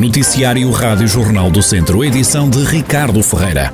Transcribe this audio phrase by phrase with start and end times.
[0.00, 3.68] Noticiário Rádio Jornal do Centro, edição de Ricardo Ferreira.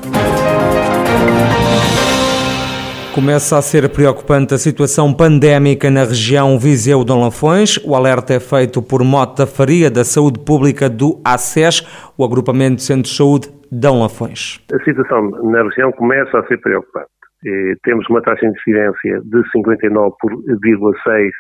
[3.15, 7.78] Começa a ser preocupante a situação pandémica na região Viseu-Dom Lafões.
[7.86, 11.87] O alerta é feito por Mota Faria, da Saúde Pública do ACES,
[12.19, 14.59] o Agrupamento de Centros de Saúde Dom Lafões.
[14.75, 17.07] A situação na região começa a ser preocupante.
[17.85, 20.11] Temos uma taxa de incidência de 59,6
[20.43, 21.31] eh,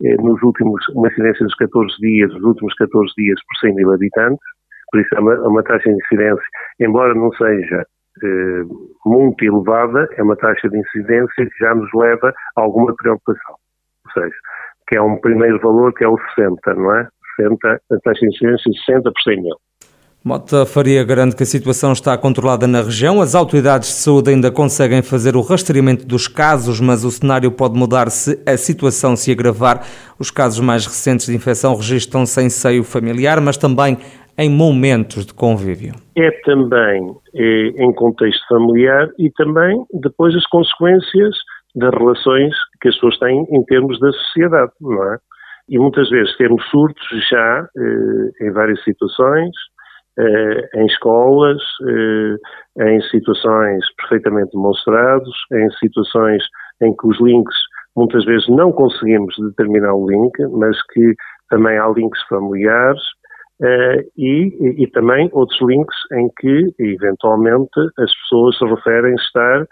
[0.00, 4.44] nos últimos, uma incidência dos 14 dias, nos últimos 14 dias por 100 mil habitantes,
[4.90, 6.46] por isso é uma, é uma taxa de incidência,
[6.80, 7.86] embora não seja
[8.22, 8.62] eh,
[9.04, 13.56] muito elevada, é uma taxa de incidência que já nos leva a alguma preocupação.
[14.06, 14.36] Ou seja,
[14.88, 17.08] que é um primeiro valor que é o 60, não é?
[17.36, 19.56] 60, a taxa de incidência de 60 por 100 mil.
[20.26, 23.20] Mota Faria garante que a situação está controlada na região.
[23.20, 27.78] As autoridades de saúde ainda conseguem fazer o rastreamento dos casos, mas o cenário pode
[27.78, 29.86] mudar se a situação se agravar.
[30.18, 33.98] Os casos mais recentes de infecção registram-se em seio familiar, mas também
[34.36, 35.94] em momentos de convívio.
[36.16, 41.36] É também é, em contexto familiar e também depois as consequências
[41.72, 45.18] das relações que as pessoas têm em termos da sociedade, não é?
[45.68, 49.50] E muitas vezes temos surtos já eh, em várias situações,
[50.74, 56.42] em escolas, eh, em situações perfeitamente demonstrados, em situações
[56.82, 57.56] em que os links
[57.96, 61.14] muitas vezes não conseguimos determinar o link, mas que
[61.48, 63.02] também há links familiares
[63.62, 69.66] eh, e, e, também outros links em que eventualmente as pessoas se referem estar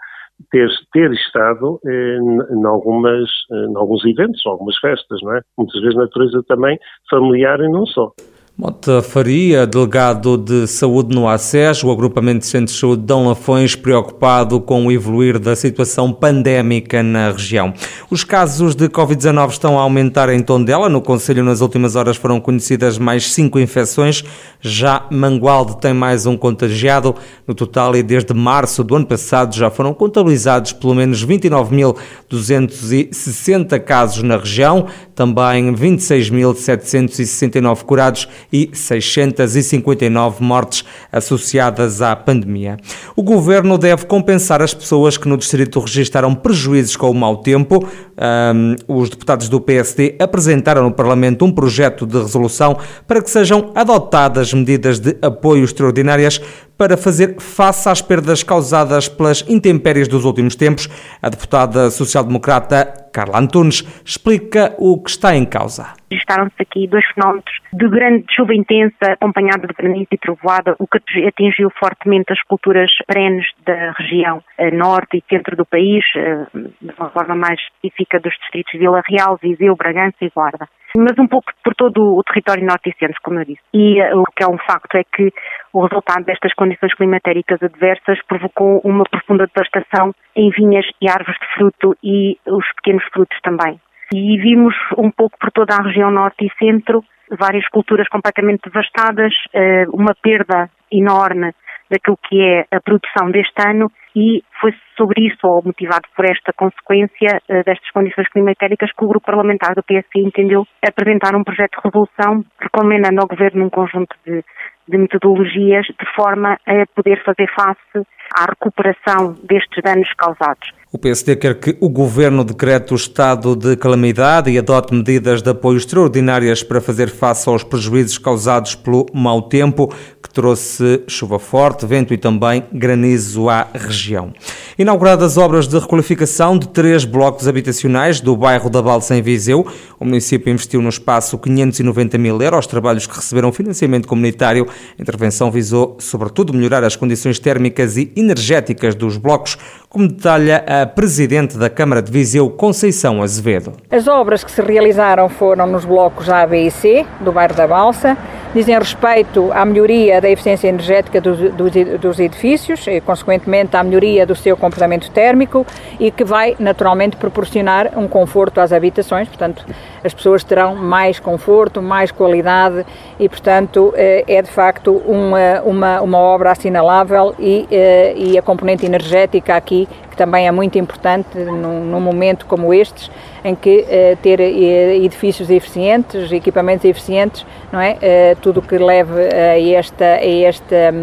[0.51, 5.41] ter, ter estado em, em, algumas, em alguns eventos, algumas festas, não é?
[5.57, 6.79] Muitas vezes natureza também
[7.09, 8.11] familiar e não só.
[8.57, 13.27] Mota Faria, delegado de saúde no ACES, o agrupamento de centros de saúde de Dão
[13.27, 17.73] Lafões, preocupado com o evoluir da situação pandémica na região.
[18.09, 20.87] Os casos de Covid-19 estão a aumentar em Tondela.
[20.87, 24.23] No Conselho, nas últimas horas, foram conhecidas mais cinco infecções.
[24.61, 27.13] Já Mangualde tem mais um contagiado.
[27.45, 34.23] No total, e desde março do ano passado, já foram contabilizados pelo menos 29.260 casos
[34.23, 42.77] na região, também 26.769 curados e 659 mortes associadas à pandemia.
[43.15, 47.87] O governo deve compensar as pessoas que no distrito registaram prejuízos com o mau tempo.
[48.17, 53.71] Um, os deputados do PSD apresentaram no Parlamento um projeto de resolução para que sejam
[53.75, 56.41] adotadas medidas de apoio extraordinárias
[56.77, 60.89] para fazer face às perdas causadas pelas intempéries dos últimos tempos.
[61.21, 65.87] A deputada social-democrata Carla Antunes explica o que está em causa.
[66.15, 70.97] Registaram-se aqui dois fenómenos de grande chuva intensa, acompanhada de granizo e trovoada, o que
[71.27, 76.93] atingiu fortemente as culturas perenes da região eh, norte e centro do país, eh, de
[76.97, 81.27] uma forma mais específica dos distritos de Vila Real, Viseu, Bragança e Guarda mas um
[81.27, 83.59] pouco por todo o território norte e centro, como eu disse.
[83.73, 85.29] E uh, o que é um facto é que
[85.73, 91.47] o resultado destas condições climatéricas adversas provocou uma profunda devastação em vinhas e árvores de
[91.53, 93.77] fruto e os pequenos frutos também.
[94.13, 99.33] E vimos um pouco por toda a região norte e centro várias culturas completamente devastadas,
[99.53, 101.53] uh, uma perda enorme
[101.89, 106.53] daquilo que é a produção deste ano e foi sobre isso, ou motivado por esta
[106.53, 111.77] consequência uh, destas condições climatéricas, que o grupo parlamentar do PSD entendeu apresentar um projeto
[111.77, 114.43] de resolução recomendando ao Governo um conjunto de,
[114.87, 118.07] de metodologias de forma a poder fazer face
[118.37, 120.71] à recuperação destes danos causados.
[120.95, 125.49] O PSD quer que o Governo decrete o estado de calamidade e adote medidas de
[125.49, 131.85] apoio extraordinárias para fazer face aos prejuízos causados pelo mau tempo, que trouxe chuva forte,
[131.85, 134.31] vento e também granizo à região.
[134.79, 139.67] Inauguradas obras de requalificação de três blocos habitacionais do bairro da Balsa em Viseu,
[139.99, 144.65] o município investiu no espaço 590 mil euros, trabalhos que receberam financiamento comunitário.
[144.97, 149.57] A intervenção visou, sobretudo, melhorar as condições térmicas e energéticas dos blocos,
[149.89, 153.73] como detalha a Presidente da Câmara de Viseu, Conceição Azevedo.
[153.89, 157.67] As obras que se realizaram foram nos blocos A, B e C, do bairro da
[157.67, 158.17] Balsa,
[158.55, 164.25] dizem respeito à melhoria da eficiência energética dos, dos, dos, edifícios e, consequentemente, à melhoria
[164.25, 165.67] do seu comportamento térmico
[165.99, 169.27] e que vai, naturalmente, proporcionar um conforto às habitações.
[169.27, 169.65] Portanto,
[170.01, 172.85] as pessoas terão mais conforto, mais qualidade
[173.19, 178.41] e, portanto, eh, é de facto uma, uma, uma obra assinalável e, eh, e a
[178.41, 183.11] componente energética aqui que também é muito importante num, num momento como estes,
[183.43, 187.97] em que eh, ter eh, edifícios eficientes, equipamentos eficientes, não é?
[188.01, 190.93] Eh, tudo que leve a esta, a esta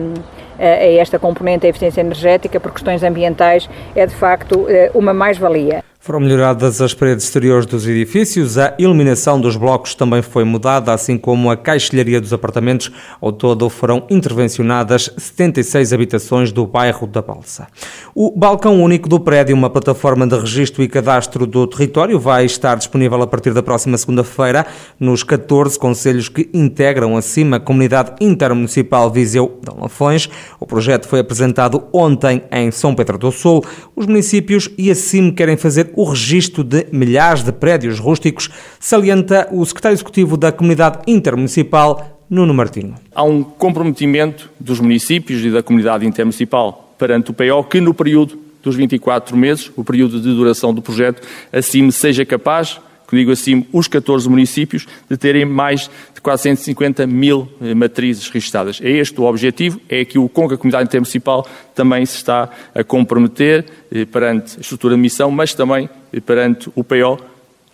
[0.59, 5.83] a esta componente da eficiência energética por questões ambientais é de facto uma mais-valia.
[6.05, 11.17] Foram melhoradas as paredes exteriores dos edifícios, a iluminação dos blocos também foi mudada, assim
[11.17, 12.91] como a caixilharia dos apartamentos.
[13.21, 17.69] Ao todo foram intervencionadas 76 habitações do bairro da Balsa.
[18.17, 22.75] O balcão único do prédio, uma plataforma de registro e cadastro do território, vai estar
[22.75, 24.67] disponível a partir da próxima segunda-feira
[24.99, 30.29] nos 14 conselhos que integram acima a comunidade intermunicipal Viseu de Lafões.
[30.59, 33.65] O projeto foi apresentado ontem em São Pedro do Sul.
[33.95, 39.65] Os municípios e acima querem fazer o registro de milhares de prédios rústicos, salienta o
[39.65, 42.95] secretário executivo da Comunidade Intermunicipal, Nuno Martino.
[43.15, 48.39] Há um comprometimento dos municípios e da comunidade intermunicipal perante o PO que no período
[48.63, 51.21] dos 24 meses, o período de duração do projeto,
[51.53, 52.81] assim seja capaz
[53.19, 58.81] digo assim, os 14 municípios, de terem mais de 450 mil eh, matrizes registadas.
[58.83, 62.83] É este o objetivo, é aquilo com que a comunidade intermunicipal também se está a
[62.83, 67.19] comprometer eh, perante a estrutura de missão, mas também eh, perante o PO,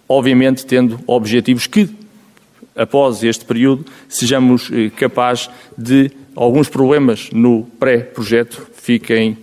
[0.08, 1.88] obviamente tendo objetivos que,
[2.74, 9.36] após este período, sejamos capazes de alguns problemas no pré-projeto fiquem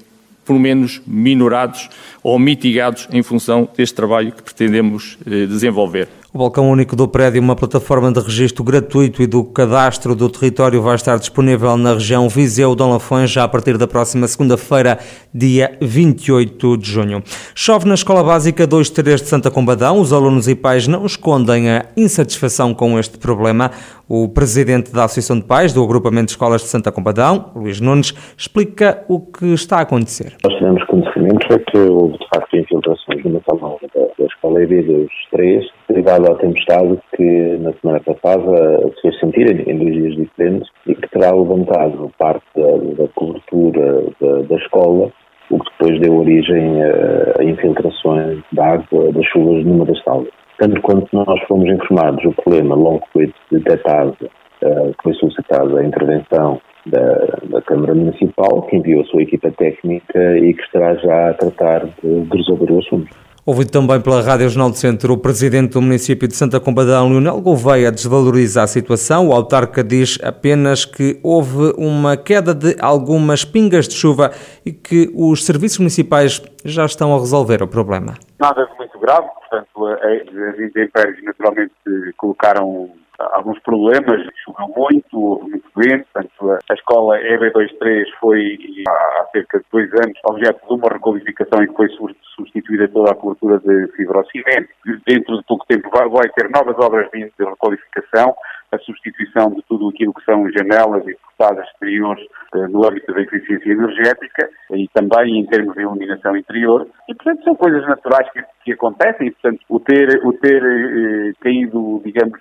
[0.45, 1.89] pelo menos minorados
[2.21, 6.07] ou mitigados em função deste trabalho que pretendemos eh, desenvolver.
[6.35, 10.81] O balcão único do prédio, uma plataforma de registro gratuito e do cadastro do território,
[10.81, 14.99] vai estar disponível na região Viseu-Dom Lafões já a partir da próxima segunda-feira,
[15.33, 17.23] dia 28 de junho.
[17.55, 19.97] Chove na Escola Básica 2-3 de Santa Combadão.
[19.97, 23.71] Os alunos e pais não escondem a insatisfação com este problema.
[24.09, 28.13] O presidente da Associação de Pais do Agrupamento de Escolas de Santa Combadão, Luís Nunes,
[28.37, 30.33] explica o que está a acontecer.
[30.43, 35.11] Nós tivemos conhecimento é que houve, de facto, infiltrações numa sala da, Escola EB dos
[35.31, 40.69] três, derivado à tempestade que, na semana passada, se fez sentir em, dois dias diferentes
[40.87, 45.11] e que terá levantado parte da, da cobertura da, da escola
[45.49, 50.29] o que depois deu origem a, a infiltrações de água das chuvas numa das salas.
[50.57, 54.15] Tanto quanto nós fomos informados, o problema logo foi detectado,
[54.63, 60.37] uh, foi solicitada a intervenção da, da, Câmara Municipal, que enviou a sua equipa técnica
[60.37, 63.09] e que estará já a tratar de, de resolver o assunto.
[63.47, 67.39] Ouvido também pela Rádio Jornal do Centro, o presidente do município de Santa Combadão, Leonel
[67.39, 69.27] Gouveia, desvaloriza a situação.
[69.27, 74.31] O autarca diz apenas que houve uma queda de algumas pingas de chuva
[74.65, 78.15] e que os serviços municipais já estão a resolver o problema.
[78.39, 81.73] Nada de muito grave, portanto, as intempéries naturalmente
[82.17, 82.89] colocaram
[83.19, 88.57] alguns problemas, choveu muito, houve muito vento, portanto a escola EB23 foi
[88.87, 91.87] há cerca de dois anos objeto de uma requalificação e foi
[92.35, 94.69] substituída toda a cobertura de fibrocimento.
[95.05, 98.35] Dentro de pouco tempo vai, vai ter novas obras de requalificação,
[98.71, 103.21] a substituição de tudo aquilo que são janelas e portadas exteriores eh, no âmbito da
[103.21, 106.87] eficiência energética e também em termos de iluminação interior.
[107.07, 111.33] E, portanto, são coisas naturais que, que acontecem e, portanto, o ter, o ter eh,
[111.41, 112.39] caído, digamos,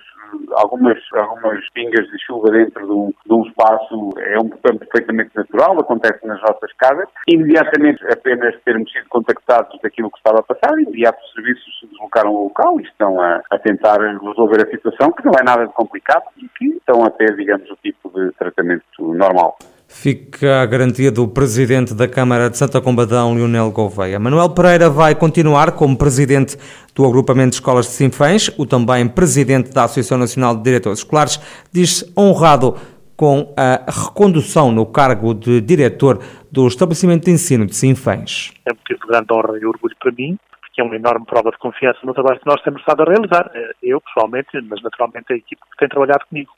[0.53, 5.31] algumas, algumas pingas de chuva dentro de um, de um espaço é um problema perfeitamente
[5.35, 7.07] natural, acontece nas nossas casas.
[7.27, 12.29] Imediatamente, apenas termos sido contactados daquilo que estava a passar, imediato os serviços se deslocaram
[12.29, 15.73] ao local e estão a, a tentar resolver a situação, que não é nada de
[15.73, 19.57] complicado e que estão a ter, digamos, o tipo de tratamento normal.
[19.97, 24.19] Fica a garantia do presidente da Câmara de Santa Combadão, Leonel Gouveia.
[24.19, 26.57] Manuel Pereira vai continuar como presidente
[26.93, 31.39] do Agrupamento de Escolas de Sinfãs, o também presidente da Associação Nacional de Diretores Escolares,
[31.71, 32.75] diz-se honrado
[33.15, 36.19] com a recondução no cargo de diretor
[36.51, 38.53] do estabelecimento de ensino de Sinfãs.
[38.65, 41.49] É um motivo de grande honra e orgulho para mim, porque é uma enorme prova
[41.49, 43.49] de confiança no trabalho que nós temos estado a realizar.
[43.55, 46.51] Eh, eu, pessoalmente, mas naturalmente a equipe que tem trabalhado comigo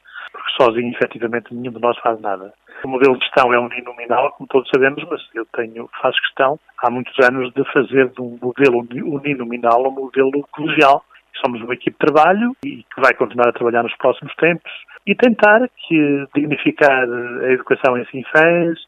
[0.60, 2.54] sozinho, efetivamente, nenhum de nós faz nada.
[2.84, 6.90] O modelo de gestão é uninominal, como todos sabemos, mas eu tenho, faço questão, há
[6.92, 11.04] muitos anos, de fazer de um modelo uninominal um modelo colegial.
[11.44, 14.72] Somos uma equipe de trabalho e que vai continuar a trabalhar nos próximos tempos
[15.06, 18.80] e tentar que dignificar a educação em Sinfãs,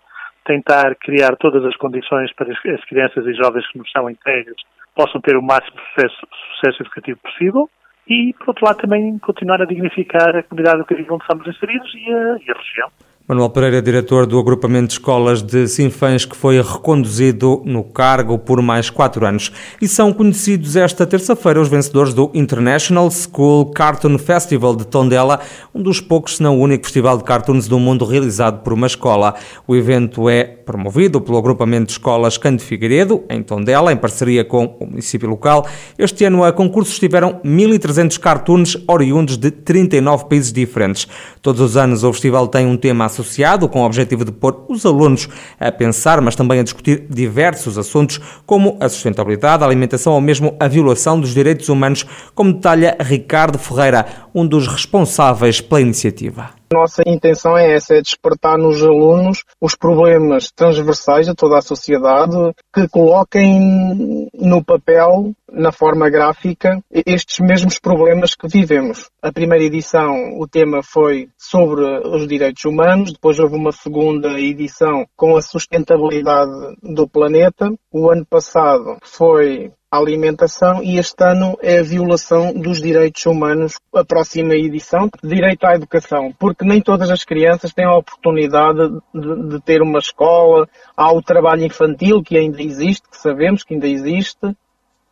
[0.46, 4.56] tentar criar todas as condições para as crianças e jovens que nos são entregues
[4.96, 7.70] possam ter o máximo sucesso, sucesso educativo possível
[8.10, 12.12] e, por outro lado, também continuar a dignificar a comunidade educativa onde estamos inseridos e
[12.12, 12.90] a, e a região.
[13.30, 18.60] Manuel Pereira, diretor do agrupamento de escolas de Sinfãs, que foi reconduzido no cargo por
[18.60, 19.52] mais quatro anos.
[19.80, 25.42] E são conhecidos esta terça-feira os vencedores do International School Cartoon Festival de Tondela,
[25.76, 28.88] um dos poucos, se não o único festival de cartoons do mundo realizado por uma
[28.88, 29.36] escola.
[29.68, 34.76] O evento é promovido pelo agrupamento de escolas Canto Figueiredo, em Tondela, em parceria com
[34.80, 35.68] o município local.
[36.00, 41.08] Este ano a concurso estiveram 1.300 cartoons oriundos de 39 países diferentes.
[41.44, 44.86] Todos os anos o festival tem um tema associado com o objetivo de pôr os
[44.86, 45.28] alunos
[45.60, 50.56] a pensar, mas também a discutir diversos assuntos como a sustentabilidade, a alimentação ou mesmo
[50.60, 56.59] a violação dos direitos humanos, como detalha Ricardo Ferreira, um dos responsáveis pela iniciativa.
[56.72, 62.36] Nossa intenção é essa, é despertar nos alunos os problemas transversais de toda a sociedade,
[62.72, 69.10] que coloquem no papel, na forma gráfica, estes mesmos problemas que vivemos.
[69.20, 75.08] A primeira edição, o tema foi sobre os direitos humanos, depois houve uma segunda edição
[75.18, 76.52] com a sustentabilidade
[76.84, 77.74] do planeta.
[77.92, 84.06] O ano passado foi alimentação e este ano é a violação dos direitos humanos, a
[84.06, 89.62] próxima edição, direito à educação, porque nem todas as crianças têm a oportunidade de, de
[89.62, 94.56] ter uma escola, há o trabalho infantil que ainda existe, que sabemos que ainda existe,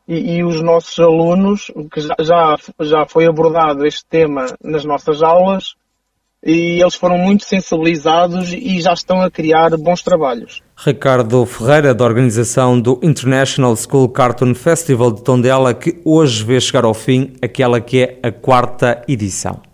[0.08, 5.22] e, e os nossos alunos, que já, já, já foi abordado este tema nas nossas
[5.24, 5.76] aulas,
[6.48, 10.64] e eles foram muito sensibilizados e já estão a criar bons trabalhos.
[10.78, 16.86] Ricardo Ferreira, da organização do International School Cartoon Festival de Tondela, que hoje vê chegar
[16.86, 19.67] ao fim aquela que é a quarta edição.